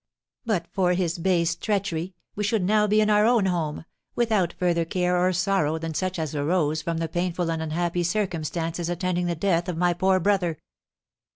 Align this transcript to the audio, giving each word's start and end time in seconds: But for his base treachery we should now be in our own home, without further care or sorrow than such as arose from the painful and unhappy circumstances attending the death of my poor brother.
But 0.47 0.65
for 0.71 0.93
his 0.93 1.19
base 1.19 1.53
treachery 1.55 2.15
we 2.35 2.43
should 2.43 2.63
now 2.63 2.87
be 2.87 3.01
in 3.01 3.09
our 3.11 3.23
own 3.27 3.45
home, 3.45 3.85
without 4.15 4.51
further 4.53 4.83
care 4.83 5.15
or 5.15 5.31
sorrow 5.31 5.77
than 5.77 5.93
such 5.93 6.17
as 6.17 6.33
arose 6.33 6.81
from 6.81 6.97
the 6.97 7.07
painful 7.07 7.51
and 7.51 7.61
unhappy 7.61 8.01
circumstances 8.01 8.89
attending 8.89 9.27
the 9.27 9.35
death 9.35 9.69
of 9.69 9.77
my 9.77 9.93
poor 9.93 10.19
brother. 10.19 10.57